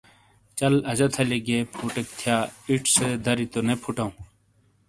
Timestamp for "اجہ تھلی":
0.91-1.39